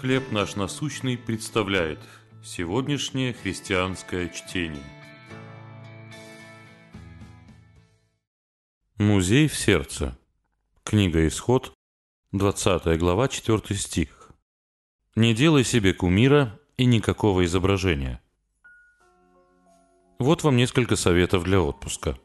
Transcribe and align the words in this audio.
«Хлеб 0.00 0.32
наш 0.32 0.56
насущный» 0.56 1.16
представляет 1.16 2.00
сегодняшнее 2.42 3.32
христианское 3.32 4.28
чтение. 4.28 4.82
Музей 8.98 9.48
в 9.48 9.56
сердце. 9.56 10.18
Книга 10.82 11.26
Исход, 11.26 11.72
20 12.32 12.98
глава, 12.98 13.28
4 13.28 13.78
стих. 13.78 14.30
«Не 15.14 15.32
делай 15.32 15.64
себе 15.64 15.94
кумира 15.94 16.58
и 16.76 16.84
никакого 16.84 17.44
изображения». 17.44 18.20
Вот 20.18 20.42
вам 20.42 20.56
несколько 20.56 20.96
советов 20.96 21.44
для 21.44 21.60
отпуска. 21.60 22.18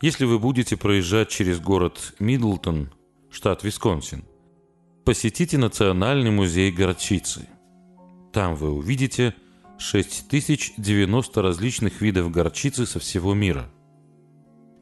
Если 0.00 0.24
вы 0.24 0.38
будете 0.38 0.76
проезжать 0.76 1.28
через 1.28 1.60
город 1.60 2.14
Мидлтон, 2.18 2.92
штат 3.30 3.64
Висконсин, 3.64 4.24
посетите 5.04 5.58
Национальный 5.58 6.30
музей 6.30 6.70
горчицы. 6.70 7.48
Там 8.32 8.54
вы 8.54 8.70
увидите 8.70 9.34
6090 9.78 11.42
различных 11.42 12.00
видов 12.00 12.30
горчицы 12.30 12.86
со 12.86 12.98
всего 13.00 13.34
мира. 13.34 13.68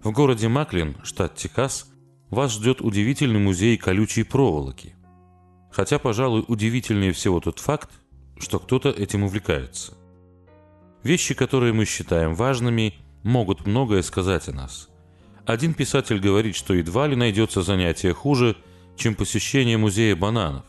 В 0.03 0.13
городе 0.13 0.49
Маклин, 0.49 0.97
штат 1.03 1.37
Техас, 1.37 1.91
вас 2.29 2.53
ждет 2.53 2.81
удивительный 2.81 3.41
музей 3.41 3.77
колючей 3.77 4.23
проволоки. 4.23 4.95
Хотя, 5.71 5.99
пожалуй, 5.99 6.45
удивительнее 6.49 7.13
всего 7.13 7.41
тот 7.41 7.59
факт, 7.59 7.91
что 8.39 8.59
кто-то 8.59 8.91
этим 8.91 9.25
увлекается. 9.25 9.95
Вещи, 11.03 11.35
которые 11.35 11.73
мы 11.73 11.87
считаем 11.87 12.35
важными, 12.35 12.95
могут 13.23 13.67
многое 13.67 14.03
сказать 14.03 14.49
о 14.49 14.53
нас. 14.53 14.89
Один 15.47 15.75
писатель 15.75 16.21
говорит, 16.21 16.57
что 16.57 16.75
едва 16.75 17.07
ли 17.07 17.17
найдется 17.17 17.63
занятие 17.63 18.13
хуже– 18.13 18.57
чем 19.01 19.15
посещение 19.15 19.79
музея 19.79 20.15
бананов, 20.15 20.65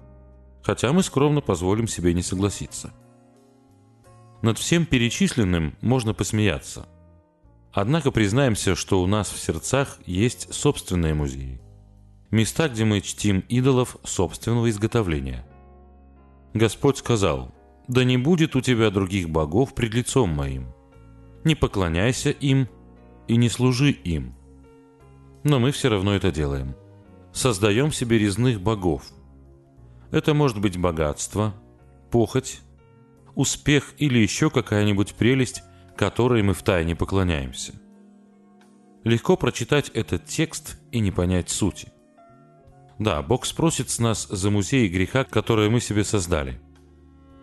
хотя 0.64 0.94
мы 0.94 1.04
скромно 1.04 1.42
позволим 1.42 1.88
себе 1.88 2.14
не 2.14 2.24
согласиться. 2.24 2.94
Над 4.42 4.58
всем 4.58 4.86
перечисленным 4.86 5.76
можно 5.82 6.14
посмеяться. 6.14 6.88
Однако 7.74 8.10
признаемся, 8.10 8.76
что 8.76 9.02
у 9.02 9.08
нас 9.08 9.30
в 9.30 9.38
сердцах 9.38 10.00
есть 10.06 10.54
собственные 10.54 11.14
музеи. 11.14 11.62
Места, 12.32 12.70
где 12.70 12.86
мы 12.86 13.02
чтим 13.02 13.42
идолов 13.50 13.98
собственного 14.04 14.70
изготовления. 14.70 15.46
Господь 16.54 16.98
сказал, 16.98 17.54
«Да 17.90 18.06
не 18.06 18.18
будет 18.18 18.56
у 18.56 18.62
тебя 18.62 18.90
других 18.92 19.30
богов 19.30 19.76
пред 19.76 19.94
лицом 19.94 20.30
моим. 20.30 20.68
Не 21.44 21.56
поклоняйся 21.56 22.30
им 22.32 22.70
и 23.28 23.36
не 23.36 23.50
служи 23.50 23.92
им». 23.92 24.36
Но 25.44 25.60
мы 25.60 25.72
все 25.72 25.90
равно 25.90 26.16
это 26.16 26.32
делаем 26.32 26.76
создаем 27.34 27.92
себе 27.92 28.18
резных 28.18 28.62
богов. 28.62 29.04
Это 30.12 30.34
может 30.34 30.60
быть 30.60 30.78
богатство, 30.78 31.54
похоть, 32.12 32.62
успех 33.36 33.94
или 33.98 34.20
еще 34.20 34.50
какая-нибудь 34.50 35.16
прелесть, 35.16 35.64
которой 35.96 36.44
мы 36.44 36.54
втайне 36.54 36.96
поклоняемся. 36.96 37.74
Легко 39.04 39.36
прочитать 39.38 39.90
этот 39.90 40.26
текст 40.26 40.78
и 40.92 41.00
не 41.00 41.12
понять 41.12 41.50
сути. 41.50 41.92
Да, 43.00 43.22
Бог 43.24 43.46
спросит 43.46 43.90
с 43.90 43.98
нас 44.00 44.28
за 44.28 44.52
музей 44.52 44.88
греха, 44.88 45.24
который 45.24 45.70
мы 45.70 45.80
себе 45.80 46.04
создали. 46.04 46.62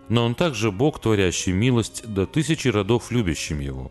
Но 0.09 0.25
Он 0.25 0.35
также 0.35 0.71
Бог, 0.71 1.01
творящий 1.01 1.53
милость 1.53 2.07
до 2.07 2.27
тысячи 2.27 2.69
родов 2.69 3.11
любящим 3.11 3.59
Его. 3.59 3.91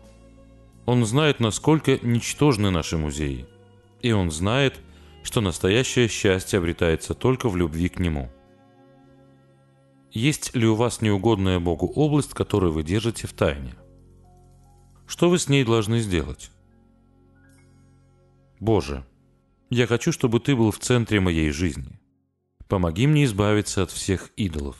Он 0.86 1.04
знает, 1.04 1.40
насколько 1.40 1.98
ничтожны 2.00 2.70
наши 2.70 2.96
музеи. 2.96 3.46
И 4.00 4.12
Он 4.12 4.30
знает, 4.30 4.80
что 5.28 5.42
настоящее 5.42 6.08
счастье 6.08 6.58
обретается 6.58 7.12
только 7.12 7.50
в 7.50 7.56
любви 7.56 7.90
к 7.90 7.98
Нему. 7.98 8.30
Есть 10.10 10.56
ли 10.56 10.66
у 10.66 10.74
вас 10.74 11.02
неугодная 11.02 11.60
Богу 11.60 11.86
область, 11.86 12.32
которую 12.32 12.72
вы 12.72 12.82
держите 12.82 13.26
в 13.26 13.34
тайне? 13.34 13.74
Что 15.06 15.28
вы 15.28 15.38
с 15.38 15.46
ней 15.50 15.66
должны 15.66 16.00
сделать? 16.00 16.50
Боже, 18.58 19.04
я 19.68 19.86
хочу, 19.86 20.12
чтобы 20.12 20.40
Ты 20.40 20.56
был 20.56 20.70
в 20.70 20.78
центре 20.78 21.20
моей 21.20 21.50
жизни. 21.50 22.00
Помоги 22.66 23.06
мне 23.06 23.26
избавиться 23.26 23.82
от 23.82 23.90
всех 23.90 24.30
идолов. 24.36 24.78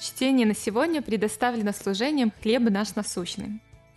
Чтение 0.00 0.44
на 0.44 0.56
сегодня 0.56 1.02
предоставлено 1.02 1.72
служением 1.72 2.32
«Хлеб 2.42 2.68
наш 2.68 2.96
насущный». 2.96 3.60